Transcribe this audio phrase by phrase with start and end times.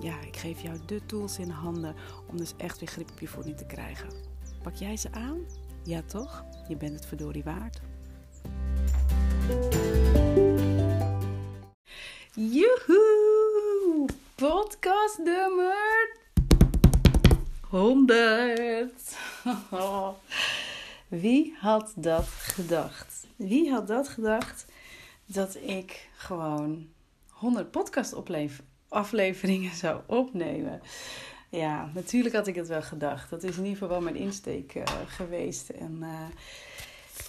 [0.00, 1.94] ja, ik geef jou de tools in handen
[2.26, 4.08] om dus echt weer grip op je voeding te krijgen.
[4.62, 5.38] Pak jij ze aan?
[5.84, 6.44] Ja toch?
[6.68, 7.80] Je bent het verdorie waard.
[12.34, 14.08] Joehoe!
[14.34, 16.16] Podcast nummer
[17.68, 19.16] 100.
[21.08, 23.26] Wie had dat gedacht?
[23.36, 24.66] Wie had dat gedacht
[25.26, 26.88] dat ik gewoon
[27.30, 30.80] 100 podcast opleef, afleveringen zou opnemen.
[31.48, 33.30] Ja, natuurlijk had ik het wel gedacht.
[33.30, 35.68] Dat is in ieder geval wel mijn insteek uh, geweest.
[35.68, 36.26] En uh,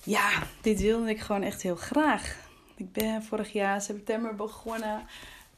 [0.03, 2.35] ja, dit wilde ik gewoon echt heel graag.
[2.75, 5.05] Ik ben vorig jaar september begonnen.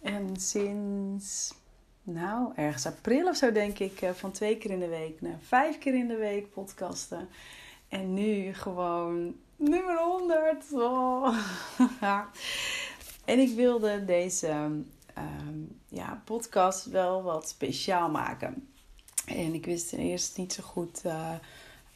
[0.02, 1.54] En sinds,
[2.04, 5.40] nou, ergens april of zo denk ik, uh, van twee keer in de week naar
[5.42, 7.30] vijf keer in de week podcasten.
[7.88, 10.64] En nu gewoon nummer 100.
[10.72, 11.38] Oh.
[13.26, 14.48] en ik wilde deze
[15.18, 18.68] um, ja, podcast wel wat speciaal maken.
[19.26, 21.34] En ik wist ten eerste niet zo goed uh,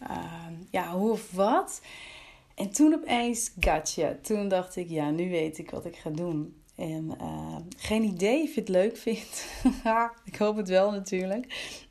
[0.02, 1.82] uh, ja, hoe of wat.
[2.56, 4.16] En toen opeens, gotcha.
[4.22, 6.56] Toen dacht ik, ja, nu weet ik wat ik ga doen.
[6.76, 9.48] En uh, geen idee of je het leuk vindt.
[10.32, 11.46] ik hoop het wel natuurlijk.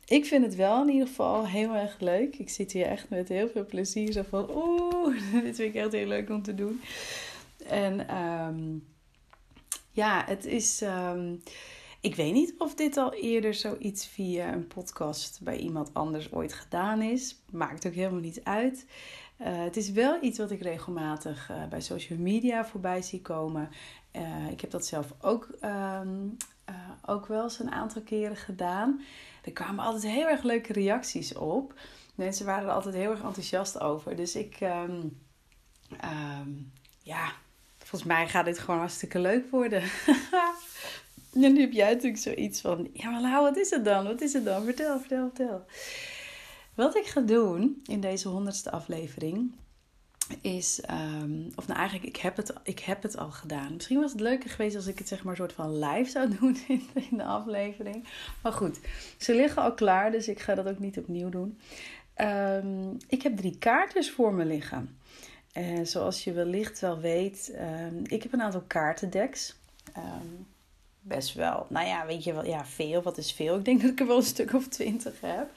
[0.05, 2.35] Ik vind het wel in ieder geval heel erg leuk.
[2.37, 4.11] Ik zit hier echt met heel veel plezier.
[4.11, 6.81] Zo van, oeh, dit vind ik echt heel leuk om te doen.
[7.67, 8.87] En um,
[9.91, 10.81] ja, het is.
[10.81, 11.41] Um,
[12.03, 16.53] ik weet niet of dit al eerder zoiets via een podcast bij iemand anders ooit
[16.53, 17.41] gedaan is.
[17.51, 18.85] Maakt ook helemaal niet uit.
[19.41, 23.69] Uh, het is wel iets wat ik regelmatig uh, bij social media voorbij zie komen.
[24.15, 26.37] Uh, ik heb dat zelf ook, um,
[27.05, 29.01] ook wel eens een aantal keren gedaan.
[29.43, 31.73] Er kwamen altijd heel erg leuke reacties op.
[32.15, 34.15] Mensen waren er altijd heel erg enthousiast over.
[34.15, 35.21] Dus ik, um,
[36.99, 37.31] ja,
[37.77, 39.83] volgens mij gaat dit gewoon hartstikke leuk worden.
[41.41, 44.03] en nu heb jij natuurlijk zoiets van: ja, maar nou, wat is het dan?
[44.03, 44.63] Wat is het dan?
[44.63, 45.65] Vertel, vertel, vertel.
[46.75, 49.51] Wat ik ga doen in deze honderdste aflevering
[50.41, 53.73] is, um, of nou eigenlijk, ik heb, het, ik heb het al gedaan.
[53.73, 56.57] Misschien was het leuker geweest als ik het zeg maar soort van live zou doen
[56.67, 58.07] in, de aflevering.
[58.41, 58.79] Maar goed,
[59.17, 61.59] ze liggen al klaar, dus ik ga dat ook niet opnieuw doen.
[62.17, 64.97] Um, ik heb drie kaartjes voor me liggen.
[65.51, 67.53] En eh, zoals je wellicht wel weet,
[67.85, 69.55] um, ik heb een aantal kaartendeks.
[69.97, 70.47] Um,
[71.03, 73.01] best wel, nou ja, weet je wel, ja, veel.
[73.01, 73.57] Wat is veel?
[73.57, 75.51] Ik denk dat ik er wel een stuk of twintig heb.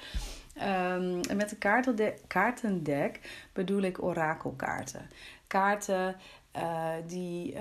[0.56, 1.86] Um, en met een
[2.26, 3.20] kaartendek
[3.52, 5.10] bedoel ik orakelkaarten.
[5.46, 6.16] Kaarten
[6.56, 7.60] uh, die, uh,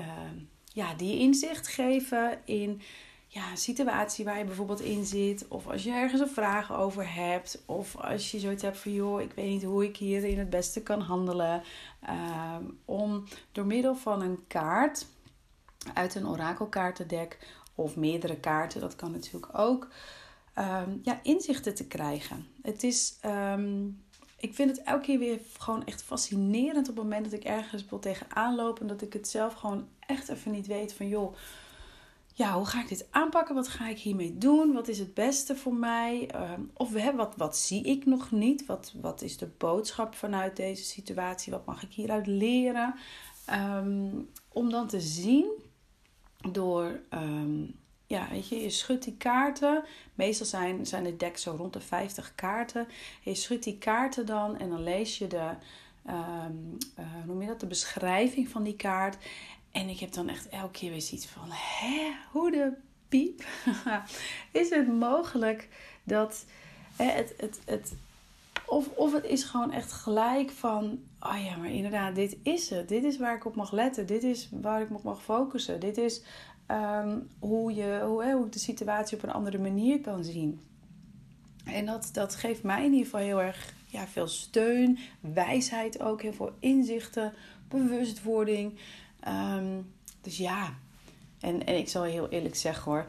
[0.73, 2.81] ja, die inzicht geven in
[3.27, 5.47] ja, een situatie waar je bijvoorbeeld in zit.
[5.47, 7.63] Of als je ergens een vraag over hebt.
[7.65, 10.83] Of als je zoiets hebt van joh, ik weet niet hoe ik hierin het beste
[10.83, 11.63] kan handelen.
[12.03, 15.05] Uh, om door middel van een kaart
[15.93, 17.37] uit een orakelkaartendek
[17.75, 19.87] of meerdere kaarten, dat kan natuurlijk ook.
[20.59, 22.47] Um, ja, inzichten te krijgen.
[22.61, 24.03] Het is, um,
[24.37, 27.85] ik vind het elke keer weer gewoon echt fascinerend op het moment dat ik ergens
[27.89, 31.35] wil tegenaan loop en dat ik het zelf gewoon echt even niet weet van joh,
[32.33, 33.55] ja, hoe ga ik dit aanpakken?
[33.55, 34.73] Wat ga ik hiermee doen?
[34.73, 36.29] Wat is het beste voor mij?
[36.35, 38.65] Um, of hè, wat, wat zie ik nog niet?
[38.65, 41.51] Wat, wat is de boodschap vanuit deze situatie?
[41.51, 42.95] Wat mag ik hieruit leren?
[44.51, 45.45] Om dan te zien
[46.51, 47.75] door, um,
[48.07, 49.83] ja, weet je, je schudt die kaarten.
[50.13, 52.87] Meestal zijn, zijn het dek zo rond de 50 kaarten.
[53.21, 55.49] Je schudt die kaarten dan en dan lees je de,
[56.07, 56.45] uh,
[57.25, 59.17] noem je dat, de beschrijving van die kaart.
[59.71, 62.71] En ik heb dan echt elke keer weer zoiets van: hè, hoe de
[63.09, 63.45] piep
[64.61, 65.69] is het mogelijk
[66.03, 66.45] dat
[66.95, 67.93] hè, het, het, het,
[68.75, 72.89] of, of het is gewoon echt gelijk van: oh ja, maar inderdaad, dit is het.
[72.89, 74.05] Dit is waar ik op mag letten.
[74.05, 75.79] Dit is waar ik op mag focussen.
[75.79, 76.21] Dit is
[76.71, 80.59] um, hoe, je, hoe, hè, hoe ik de situatie op een andere manier kan zien.
[81.65, 86.21] En dat, dat geeft mij in ieder geval heel erg ja, veel steun, wijsheid ook,
[86.21, 87.33] heel veel inzichten,
[87.67, 88.79] bewustwording.
[89.27, 90.73] Um, dus ja,
[91.39, 93.05] en, en ik zal heel eerlijk zeggen hoor.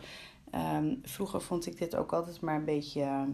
[0.55, 3.27] Um, vroeger vond ik dit ook altijd maar een beetje,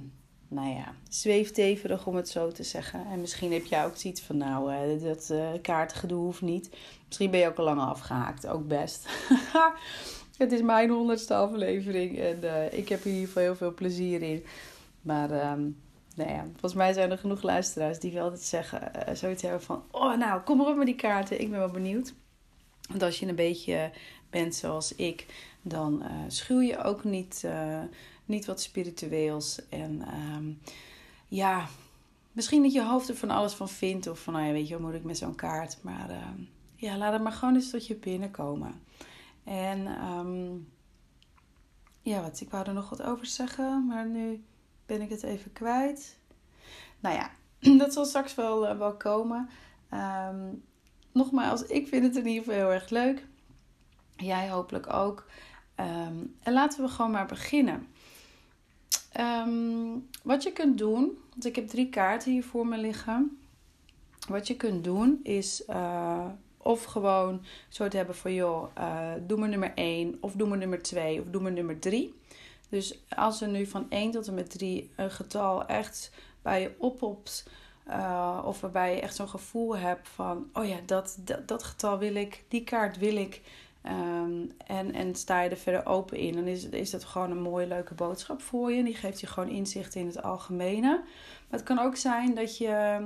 [0.53, 3.07] nou ja, zweefteverig om het zo te zeggen.
[3.11, 6.71] En misschien heb jij ook zoiets van, nou, uh, dat uh, kaartengedoe hoeft niet.
[7.07, 9.09] Misschien ben je ook al lang afgehaakt, ook best.
[10.37, 14.45] het is mijn honderdste aflevering en ik heb hier in heel veel plezier in.
[15.03, 15.63] Maar ehm,
[16.17, 19.63] nou ja, volgens mij zijn er genoeg luisteraars die wel altijd zeggen, uh, zoiets hebben
[19.63, 22.15] van, oh nou, kom maar op met die kaarten, ik ben wel benieuwd.
[22.89, 23.91] Want als je een beetje
[24.31, 25.27] bent zoals ik,
[25.63, 27.79] dan uh, schuw je ook niet, uh,
[28.33, 29.69] niet wat spiritueels.
[29.69, 30.53] En ehm,
[31.29, 31.67] ja,
[32.33, 34.07] misschien dat je hoofd er van alles van vindt.
[34.07, 35.79] Of van, nou ja, weet je, wat moet ik met zo'n kaart?
[35.83, 36.41] Maar ehm,
[36.75, 38.83] ja, laat het maar gewoon eens tot je binnenkomen.
[39.45, 40.69] En um,
[42.03, 44.45] ja, wat, ik wou er nog wat over zeggen, maar nu
[44.87, 46.17] ben ik het even kwijt.
[47.01, 47.31] Nou ja,
[47.79, 49.49] dat zal straks wel, uh, wel komen.
[49.91, 50.63] Um,
[51.13, 53.27] nogmaals, ik vind het in ieder geval heel erg leuk.
[54.17, 55.27] Jij hopelijk ook.
[55.77, 57.87] Um, en laten we gewoon maar beginnen.
[59.21, 63.39] Um, wat je kunt doen, want ik heb drie kaarten hier voor me liggen.
[64.29, 69.39] Wat je kunt doen is uh, of gewoon zo te hebben van joh, uh, doe
[69.39, 72.15] maar nummer 1 of doe maar nummer 2 of doe maar nummer 3.
[72.69, 76.13] Dus als er nu van 1 tot en met 3 een getal echt
[76.43, 77.49] bij je oppopt,
[77.89, 82.15] uh, of waarbij je echt zo'n gevoel hebt van, oh ja, dat, dat getal wil
[82.15, 83.41] ik, die kaart wil ik.
[83.87, 87.43] Um, en, en sta je er verder open in, dan is, is dat gewoon een
[87.43, 88.83] mooie, leuke boodschap voor je.
[88.83, 90.89] Die geeft je gewoon inzicht in het algemene.
[91.49, 92.99] Maar het kan ook zijn dat je,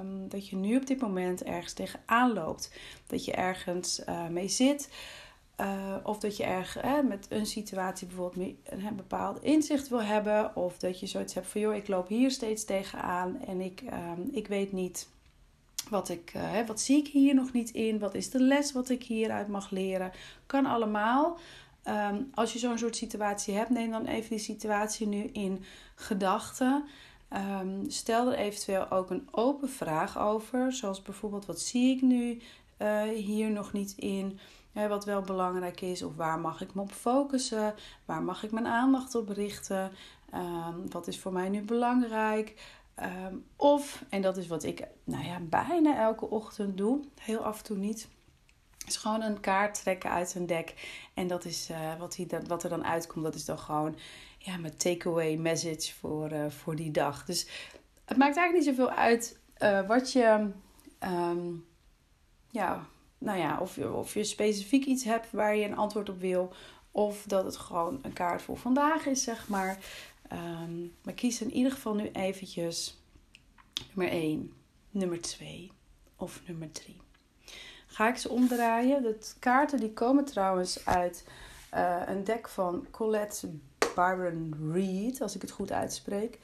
[0.00, 2.72] um, dat je nu op dit moment ergens tegenaan loopt.
[3.06, 4.88] Dat je ergens uh, mee zit.
[5.60, 6.78] Uh, of dat je erg
[7.08, 10.56] met een situatie bijvoorbeeld een, een bepaald inzicht wil hebben.
[10.56, 14.28] Of dat je zoiets hebt van, joh, ik loop hier steeds tegenaan en ik, um,
[14.32, 15.08] ik weet niet
[15.88, 17.98] wat, ik, uh, wat zie ik hier nog niet in?
[17.98, 20.12] Wat is de les wat ik hieruit mag leren?
[20.46, 21.38] Kan allemaal.
[21.88, 25.64] Um, als je zo'n soort situatie hebt, neem dan even die situatie nu in
[25.94, 26.84] gedachten.
[27.60, 30.72] Um, stel er eventueel ook een open vraag over.
[30.72, 32.40] Zoals bijvoorbeeld, wat zie ik nu
[32.78, 34.38] uh, hier nog niet in?
[34.88, 37.74] Wat wel belangrijk is, of waar mag ik me op focussen?
[38.04, 39.92] Waar mag ik mijn aandacht op richten?
[40.34, 42.54] Um, wat is voor mij nu belangrijk?
[43.02, 47.58] Um, of, en dat is wat ik nou ja, bijna elke ochtend doe, heel af
[47.58, 48.08] en toe niet,
[48.86, 50.74] is gewoon een kaart trekken uit een deck.
[51.14, 53.96] En dat is uh, wat, die, wat er dan uitkomt, dat is dan gewoon
[54.38, 57.24] ja, mijn takeaway message voor, uh, voor die dag.
[57.24, 57.48] Dus
[58.04, 60.50] het maakt eigenlijk niet zoveel uit uh, wat je,
[61.04, 61.66] um,
[62.50, 62.86] ja,
[63.18, 66.52] nou ja, of, of je specifiek iets hebt waar je een antwoord op wil.
[66.90, 69.78] Of dat het gewoon een kaart voor vandaag is, zeg maar.
[71.02, 72.98] Maar kies in ieder geval nu eventjes
[73.94, 74.52] nummer 1,
[74.90, 75.72] nummer 2
[76.16, 76.96] of nummer 3.
[77.86, 79.02] Ga ik ze omdraaien.
[79.02, 81.24] De kaarten die komen trouwens uit
[81.74, 83.48] uh, een deck van Colette
[83.94, 86.38] Byron Reed, als ik het goed uitspreek.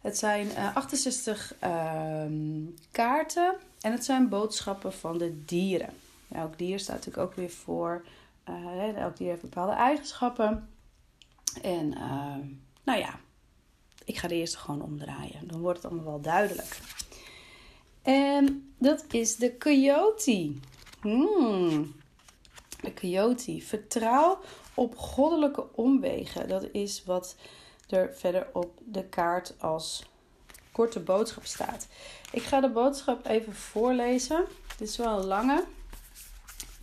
[0.00, 5.94] Het zijn uh, 68 um, kaarten en het zijn boodschappen van de dieren.
[6.32, 8.04] Elk dier staat natuurlijk ook weer voor.
[8.48, 10.68] Uh, elk dier heeft bepaalde eigenschappen.
[11.62, 12.36] En uh,
[12.86, 13.20] nou ja,
[14.04, 15.48] ik ga de eerste gewoon omdraaien.
[15.48, 16.80] Dan wordt het allemaal wel duidelijk.
[18.02, 20.52] En dat is de coyote.
[21.00, 21.94] Hmm.
[22.80, 23.60] De coyote.
[23.60, 24.38] Vertrouw
[24.74, 26.48] op goddelijke omwegen.
[26.48, 27.36] Dat is wat
[27.88, 30.04] er verder op de kaart als
[30.72, 31.86] korte boodschap staat.
[32.32, 34.44] Ik ga de boodschap even voorlezen.
[34.76, 35.64] Dit is wel een lange.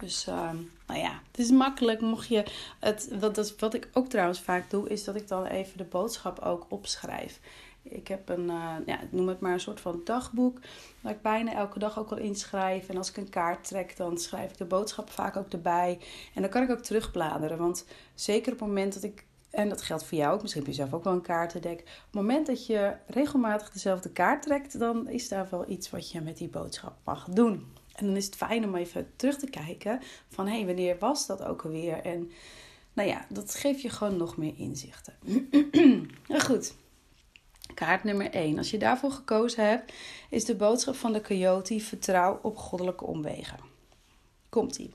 [0.04, 0.50] Dus uh,
[0.88, 2.02] nou ja, het is makkelijk.
[2.02, 2.44] Mocht je
[2.80, 5.84] het, wat, dat, wat ik ook trouwens vaak doe, is dat ik dan even de
[5.84, 7.40] boodschap ook opschrijf.
[7.84, 10.60] Ik heb een, uh, ja, noem het maar een soort van dagboek.
[11.02, 12.90] Waar ik bijna elke dag ook al inschrijf.
[12.90, 16.00] En als ik een kaart trek, dan schrijf ik de boodschap vaak ook erbij.
[16.34, 17.58] En dan kan ik ook terugbladeren.
[17.58, 20.42] Want zeker op het moment dat ik en dat geldt voor jou ook.
[20.42, 21.80] Misschien heb je zelf ook wel een kaartendek.
[21.80, 26.12] Op het moment dat je regelmatig dezelfde kaart trekt, dan is daar wel iets wat
[26.12, 27.66] je met die boodschap mag doen.
[27.94, 31.28] En dan is het fijn om even terug te kijken van hé, hey, wanneer was
[31.28, 31.98] dat ook alweer?
[31.98, 32.32] En
[32.94, 35.14] nou ja, dat geeft je gewoon nog meer inzichten.
[36.46, 36.74] goed,
[37.74, 38.58] kaart nummer 1.
[38.58, 39.94] Als je daarvoor gekozen hebt,
[40.30, 43.60] is de boodschap van de coyote vertrouw op goddelijke omwegen.
[44.50, 44.94] Komt-ie.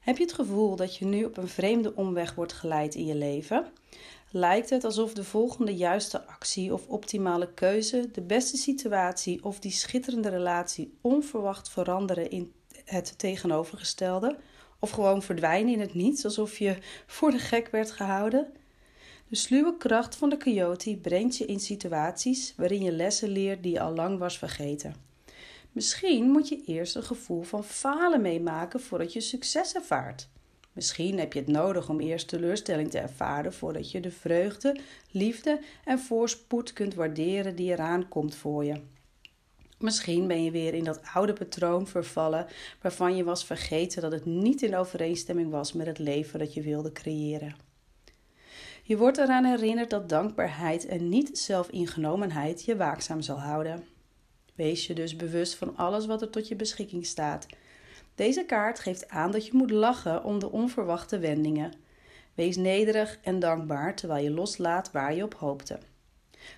[0.00, 3.14] Heb je het gevoel dat je nu op een vreemde omweg wordt geleid in je
[3.14, 3.66] leven?
[4.36, 9.70] Lijkt het alsof de volgende juiste actie of optimale keuze, de beste situatie of die
[9.70, 12.52] schitterende relatie onverwacht veranderen in
[12.84, 14.38] het tegenovergestelde,
[14.78, 16.76] of gewoon verdwijnen in het niets alsof je
[17.06, 18.52] voor de gek werd gehouden.
[19.28, 23.72] De sluwe kracht van de coyote brengt je in situaties waarin je lessen leert die
[23.72, 24.94] je al lang was vergeten.
[25.72, 30.28] Misschien moet je eerst een gevoel van falen meemaken voordat je succes ervaart.
[30.76, 34.80] Misschien heb je het nodig om eerst teleurstelling te ervaren voordat je de vreugde,
[35.10, 38.80] liefde en voorspoed kunt waarderen die eraan komt voor je.
[39.78, 42.46] Misschien ben je weer in dat oude patroon vervallen
[42.82, 46.62] waarvan je was vergeten dat het niet in overeenstemming was met het leven dat je
[46.62, 47.56] wilde creëren.
[48.82, 53.84] Je wordt eraan herinnerd dat dankbaarheid en niet zelfingenomenheid je waakzaam zal houden.
[54.54, 57.46] Wees je dus bewust van alles wat er tot je beschikking staat.
[58.16, 61.72] Deze kaart geeft aan dat je moet lachen om de onverwachte wendingen.
[62.34, 65.78] Wees nederig en dankbaar terwijl je loslaat waar je op hoopte.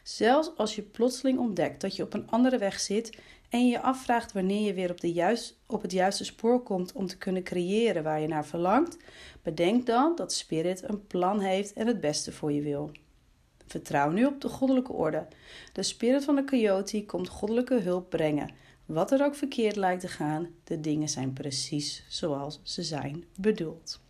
[0.02, 3.80] Zelfs als je plotseling ontdekt dat je op een andere weg zit en je je
[3.80, 7.42] afvraagt wanneer je weer op, de juist, op het juiste spoor komt om te kunnen
[7.42, 8.96] creëren waar je naar verlangt,
[9.42, 12.90] bedenk dan dat Spirit een plan heeft en het beste voor je wil.
[13.66, 15.26] Vertrouw nu op de goddelijke orde.
[15.72, 18.50] De spirit van de coyote komt goddelijke hulp brengen.
[18.88, 24.00] Wat er ook verkeerd lijkt te gaan, de dingen zijn precies zoals ze zijn bedoeld.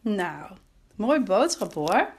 [0.00, 0.56] Nou,
[0.94, 2.12] mooi boodschap hoor.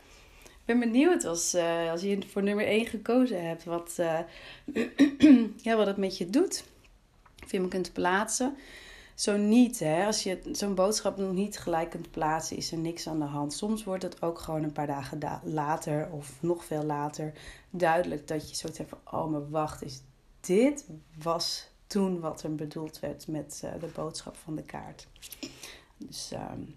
[0.44, 4.20] Ik ben benieuwd als, uh, als je voor nummer 1 gekozen hebt, wat, uh,
[5.68, 6.64] ja, wat het met je doet.
[7.44, 8.56] Of je hem kunt plaatsen.
[9.16, 10.06] Zo niet, hè.
[10.06, 13.54] Als je zo'n boodschap nog niet gelijk kunt plaatsen, is er niks aan de hand.
[13.54, 17.34] Soms wordt het ook gewoon een paar dagen later of nog veel later
[17.70, 20.02] duidelijk dat je zoiets hebt van: oh, maar wacht is
[20.46, 20.86] Dit
[21.22, 25.08] was toen wat er bedoeld werd met uh, de boodschap van de kaart.
[25.98, 26.76] Dus um,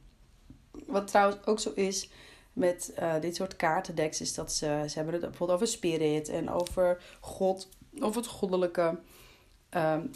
[0.86, 2.10] wat trouwens ook zo is
[2.52, 6.50] met uh, dit soort kaartendeks, is dat ze, ze hebben het bijvoorbeeld over spirit en
[6.50, 7.68] over God,
[8.00, 8.98] over het goddelijke.
[9.70, 10.10] Um,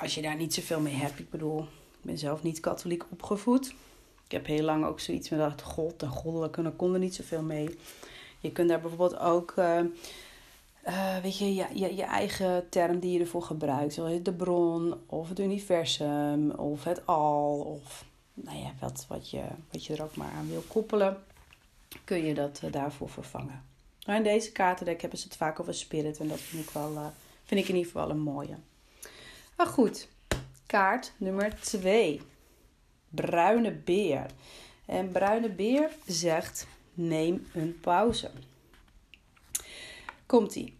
[0.00, 1.18] als je daar niet zoveel mee hebt.
[1.18, 3.74] Ik bedoel, ik ben zelf niet katholiek opgevoed.
[4.24, 7.14] Ik heb heel lang ook zoiets met dat God en goddelijke, daar kon er niet
[7.14, 7.78] zoveel mee.
[8.40, 9.80] Je kunt daar bijvoorbeeld ook, uh,
[10.88, 13.94] uh, weet je, je, je, eigen term die je ervoor gebruikt.
[13.94, 18.04] Zoals de bron, of het universum, of het al, of
[18.34, 21.16] nou ja, wat, wat, je, wat je er ook maar aan wil koppelen,
[22.04, 23.64] kun je dat uh, daarvoor vervangen.
[24.06, 27.12] Maar in deze kaartendek hebben ze het vaak over spirit en dat vind ik, wel,
[27.44, 28.56] vind ik in ieder geval een mooie.
[29.56, 30.08] Maar goed,
[30.66, 32.20] kaart nummer 2.
[33.08, 34.26] Bruine beer.
[34.86, 38.30] En bruine beer zegt: neem een pauze.
[40.28, 40.74] Komt-ie.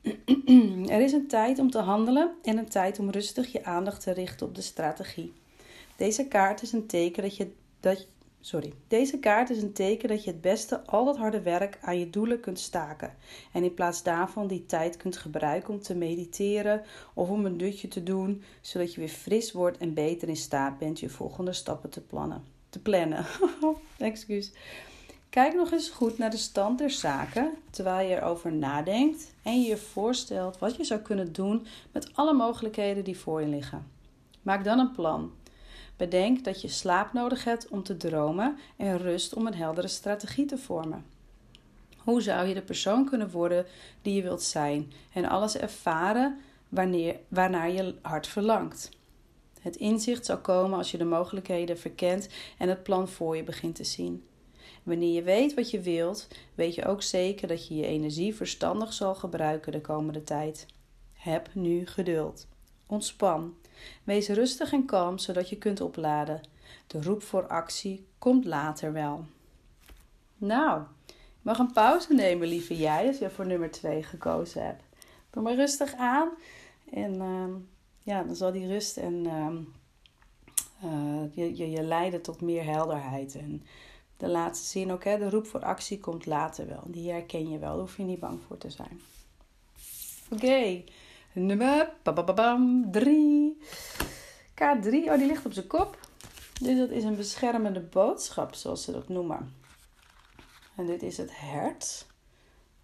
[0.95, 4.13] er is een tijd om te handelen en een tijd om rustig je aandacht te
[4.13, 5.33] richten op de strategie.
[5.97, 8.07] Deze kaart is een teken dat je, dat,
[8.41, 8.73] Sorry.
[8.89, 12.11] Deze kaart is een teken dat je het beste al dat harde werk aan je
[12.11, 13.15] doelen kunt staken.
[13.53, 16.83] En in plaats daarvan die tijd kunt gebruiken om te mediteren
[17.15, 20.79] of om een dutje te doen, zodat je weer fris wordt en beter in staat
[20.79, 22.45] bent je volgende stappen te plannen.
[22.69, 23.27] Te plannen.
[23.99, 24.53] Excuus.
[25.31, 29.69] Kijk nog eens goed naar de stand der zaken terwijl je erover nadenkt en je
[29.69, 33.87] je voorstelt wat je zou kunnen doen met alle mogelijkheden die voor je liggen.
[34.43, 35.33] Maak dan een plan.
[35.97, 40.47] Bedenk dat je slaap nodig hebt om te dromen en rust om een heldere strategie
[40.47, 41.05] te vormen.
[41.97, 43.67] Hoe zou je de persoon kunnen worden
[44.03, 48.91] die je wilt zijn en alles ervaren wanneer, waarnaar je hart verlangt?
[49.61, 53.75] Het inzicht zal komen als je de mogelijkheden verkent en het plan voor je begint
[53.75, 54.28] te zien.
[54.89, 58.93] Wanneer je weet wat je wilt, weet je ook zeker dat je je energie verstandig
[58.93, 60.67] zal gebruiken de komende tijd.
[61.13, 62.47] Heb nu geduld.
[62.87, 63.55] Ontspan.
[64.05, 66.41] Wees rustig en kalm zodat je kunt opladen.
[66.87, 69.25] De roep voor actie komt later wel.
[70.37, 74.83] Nou, je mag een pauze nemen, lieve jij, als je voor nummer 2 gekozen hebt.
[75.31, 76.29] Doe maar rustig aan
[76.91, 77.55] en uh,
[78.03, 79.49] ja, dan zal die rust en uh,
[80.85, 83.37] uh, je, je, je leiden tot meer helderheid.
[83.37, 83.63] En
[84.19, 86.83] de laatste zin ook, hè, de roep voor actie komt later wel.
[86.87, 89.01] Die herken je wel, daar hoef je niet bang voor te zijn.
[90.31, 90.85] Oké.
[91.33, 91.93] Nummer
[92.91, 93.59] 3.
[94.55, 95.11] Kaart 3.
[95.11, 95.99] Oh, die ligt op zijn kop.
[96.61, 99.55] Dus dat is een beschermende boodschap, zoals ze dat noemen.
[100.77, 102.07] En dit is het hert.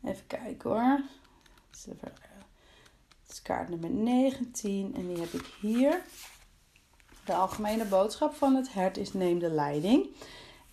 [0.04, 1.00] Even kijken hoor.
[1.70, 6.02] Het is kaart nummer 19 en die heb ik hier.
[7.24, 10.06] De algemene boodschap van het hert is neem de leiding.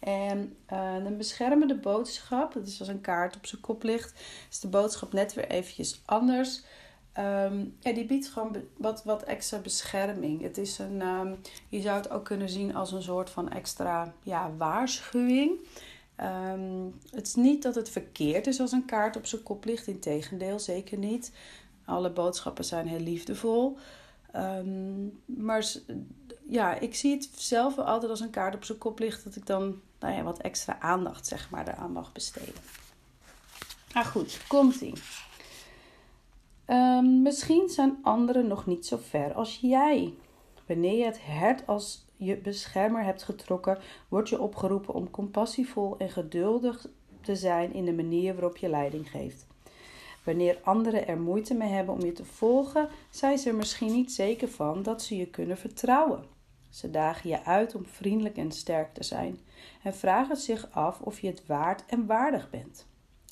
[0.02, 4.60] En uh, een beschermende boodschap, dat is als een kaart op zijn kop ligt, is
[4.60, 6.64] de boodschap net weer eventjes anders.
[7.18, 10.42] Um, ja, die biedt gewoon wat, wat extra bescherming.
[10.42, 11.40] Het is een, um,
[11.70, 15.60] je zou het ook kunnen zien als een soort van extra ja, waarschuwing.
[16.18, 19.88] Um, het is niet dat het verkeerd is als een kaart op zijn kop ligt,
[19.88, 21.32] integendeel, zeker niet.
[21.86, 23.78] Alle boodschappen zijn heel liefdevol.
[25.26, 25.72] maar
[26.48, 29.46] ja, ik zie het zelf altijd als een kaart op zijn kop ligt, dat ik
[29.46, 32.62] dan nou ja, wat extra aandacht zeg maar, eraan mag besteden.
[33.94, 34.94] Maar goed, komt-ie.
[36.68, 40.14] Um, misschien zijn anderen nog niet zo ver als jij.
[40.68, 43.78] Wanneer je het hert als je beschermer hebt getrokken,
[44.08, 46.88] word je opgeroepen om compassievol en geduldig
[47.22, 49.48] te zijn in de manier waarop je leiding geeft.
[50.24, 54.12] Wanneer anderen er moeite mee hebben om je te volgen, zijn ze er misschien niet
[54.12, 56.24] zeker van dat ze je kunnen vertrouwen.
[56.72, 59.40] Ze dagen je uit om vriendelijk en sterk te zijn
[59.84, 62.86] en vragen zich af of je het waard en waardig bent.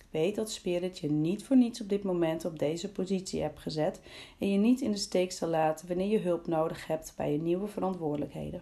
[0.10, 4.02] Weet dat Spirit je niet voor niets op dit moment op deze positie hebt gezet
[4.40, 7.42] en je niet in de steek zal laten wanneer je hulp nodig hebt bij je
[7.42, 8.62] nieuwe verantwoordelijkheden.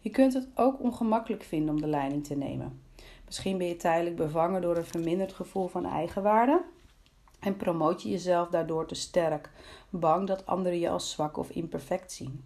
[0.00, 2.80] Je kunt het ook ongemakkelijk vinden om de leiding te nemen.
[3.24, 6.64] Misschien ben je tijdelijk bevangen door een verminderd gevoel van eigenwaarde
[7.40, 9.50] en promoot je jezelf daardoor te sterk,
[9.90, 12.44] bang dat anderen je als zwak of imperfect zien.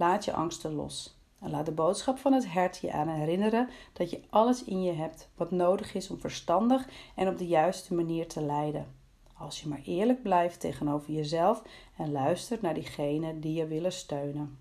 [0.00, 1.18] Laat je angsten los.
[1.40, 4.92] En laat de boodschap van het hart je aan herinneren dat je alles in je
[4.92, 8.94] hebt wat nodig is om verstandig en op de juiste manier te leiden.
[9.34, 11.62] Als je maar eerlijk blijft tegenover jezelf
[11.96, 14.58] en luistert naar diegenen die je willen steunen.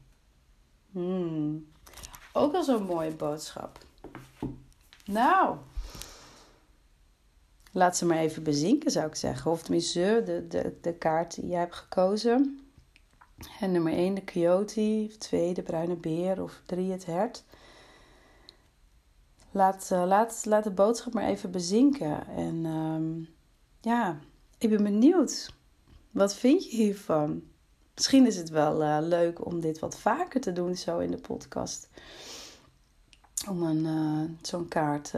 [0.91, 1.67] Hmm,
[2.34, 3.77] ook al zo'n mooie boodschap.
[5.05, 5.58] Nou,
[7.72, 9.51] laat ze maar even bezinken, zou ik zeggen.
[9.51, 12.68] Of tenminste, de, de, de kaart die jij hebt gekozen.
[13.60, 17.43] En nummer 1 de coyote, of 2 de bruine beer, of 3 het hert.
[19.51, 22.27] Laat, uh, laat, laat de boodschap maar even bezinken.
[22.27, 23.29] En um,
[23.81, 24.19] ja,
[24.58, 25.53] ik ben benieuwd.
[26.12, 27.43] Wat vind je hiervan?
[27.96, 31.17] Misschien is het wel uh, leuk om dit wat vaker te doen, zo in de
[31.17, 31.89] podcast.
[33.50, 35.13] Om een, uh, zo'n kaart,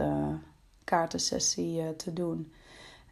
[0.84, 2.52] kaartensessie te doen.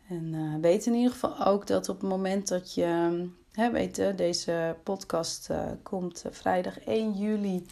[0.08, 4.76] En weet in ieder geval ook dat op het moment dat je Hè, weet deze
[4.82, 7.66] podcast uh, komt uh, vrijdag 1 juli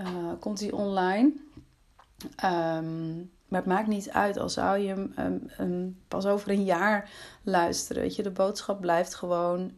[0.00, 0.06] uh,
[0.38, 1.32] komt die online.
[2.44, 5.08] Um, maar het maakt niet uit al zou je
[5.50, 7.10] hem pas over een jaar
[7.42, 8.02] luisteren.
[8.02, 9.72] Weet je, de boodschap blijft gewoon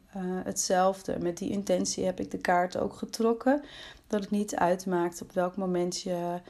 [0.45, 1.19] hetzelfde.
[1.19, 3.63] Met die intentie heb ik de kaart ook getrokken.
[4.07, 6.41] Dat het niet uitmaakt op welk moment je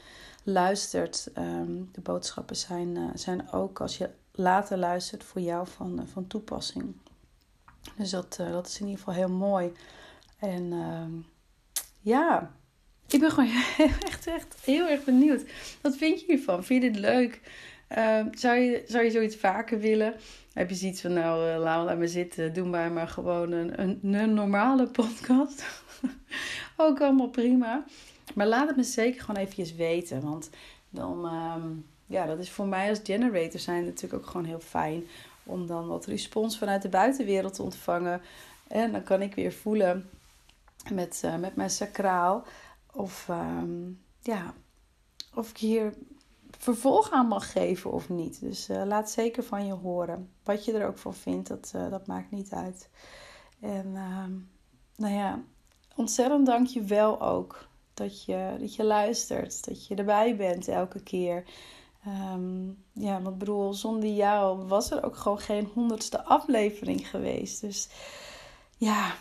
[0.43, 1.31] luistert.
[1.93, 6.95] de boodschappen zijn, zijn ook als je later luistert voor jou van, van toepassing.
[7.97, 9.73] Dus dat, uh, dat is in ieder geval heel mooi.
[10.39, 11.25] En uh,
[12.01, 12.53] ja,
[13.09, 13.51] ik ben gewoon
[14.07, 15.45] echt, echt heel erg benieuwd.
[15.81, 16.65] Wat vind je hiervan?
[16.65, 17.41] Vind je dit leuk?
[17.99, 20.15] Uh, zou, je, zou je zoiets vaker willen?
[20.53, 22.53] Heb je zoiets van, nou, uh, laat me zitten.
[22.53, 25.65] Doe maar maar gewoon een, een, normale podcast.
[26.77, 27.85] Ook allemaal prima.
[28.35, 30.23] Maar laat het me zeker gewoon eventjes weten.
[30.23, 30.51] Want
[30.91, 35.05] dan, um, ja, dat is voor mij als generator zijn natuurlijk ook gewoon heel fijn
[35.45, 38.21] om dan wat respons vanuit de buitenwereld te ontvangen.
[38.69, 40.11] En dan kan ik weer voelen
[40.93, 42.45] met, uh, met mijn sacraal
[42.93, 44.55] of, um, ja,
[45.35, 45.95] of ik hier
[46.59, 48.41] vervolg aan mag geven of niet.
[48.41, 50.31] Dus uh, laat zeker van je horen.
[50.45, 52.89] Wat je er ook van vindt, dat, uh, dat maakt niet uit.
[53.61, 54.25] En uh,
[54.97, 55.43] nou ja,
[55.97, 59.65] ontzettend dank je wel ook dat je, dat je luistert.
[59.65, 61.45] Dat je erbij bent elke keer.
[62.07, 67.61] Um, ja, want bedoel, zonder jou was er ook gewoon geen honderdste aflevering geweest.
[67.61, 67.89] Dus
[68.77, 69.15] ja,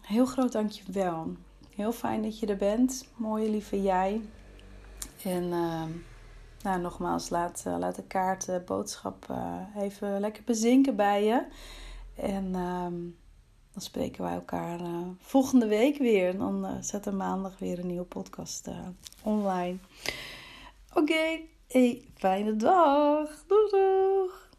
[0.00, 1.32] heel groot dankjewel.
[1.74, 3.08] Heel fijn dat je er bent.
[3.16, 4.20] Mooie lieve jij.
[5.24, 5.82] En uh,
[6.62, 11.46] nou, nogmaals, laat, uh, laat de kaart, uh, boodschap uh, even lekker bezinken bij je.
[12.16, 13.00] En ehm,
[13.72, 14.80] dan spreken wij elkaar
[15.18, 16.38] volgende week weer.
[16.38, 18.68] Dan zet er maandag weer een nieuwe podcast
[19.22, 19.76] online.
[20.94, 21.40] Oké,
[21.72, 23.44] hey, fijne dag.
[23.46, 24.50] Doeg doeg.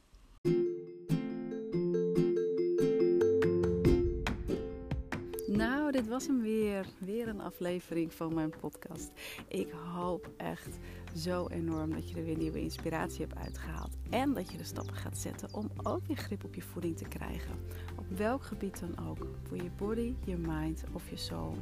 [5.47, 6.85] Nou, dit was hem weer.
[6.97, 9.11] Weer een aflevering van mijn podcast.
[9.47, 10.77] Ik hoop echt
[11.15, 13.97] zo enorm dat je er weer nieuwe inspiratie hebt uitgehaald.
[14.09, 17.07] En dat je de stappen gaat zetten om ook weer grip op je voeding te
[17.07, 17.55] krijgen.
[17.95, 19.27] Op welk gebied dan ook.
[19.47, 21.55] Voor je body, je mind of je soul.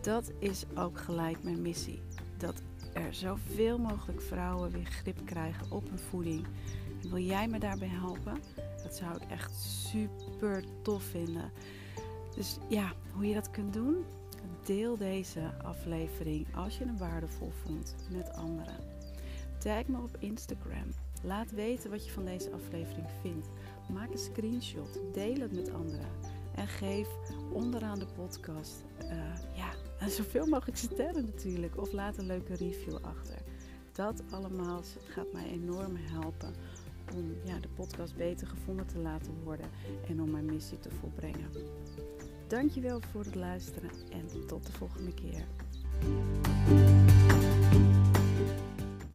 [0.00, 2.00] Dat is ook gelijk mijn missie.
[2.36, 6.46] Dat er zoveel mogelijk vrouwen weer grip krijgen op hun voeding.
[7.02, 8.38] Wil jij me daarbij helpen?
[8.82, 11.52] Dat zou ik echt super tof vinden.
[12.34, 14.04] Dus ja, hoe je dat kunt doen?
[14.64, 18.76] Deel deze aflevering als je hem waardevol vond met anderen.
[19.58, 20.94] Tag me op Instagram.
[21.22, 23.48] Laat weten wat je van deze aflevering vindt.
[23.88, 25.00] Maak een screenshot.
[25.12, 26.08] Deel het met anderen.
[26.54, 27.08] En geef
[27.52, 29.10] onderaan de podcast uh,
[29.54, 29.70] ja,
[30.08, 31.80] zoveel mogelijk sterren natuurlijk.
[31.80, 33.36] Of laat een leuke review achter.
[33.92, 36.54] Dat allemaal gaat mij enorm helpen
[37.14, 39.70] om ja, de podcast beter gevonden te laten worden
[40.08, 41.50] en om mijn missie te volbrengen.
[42.46, 45.44] Dankjewel voor het luisteren en tot de volgende keer.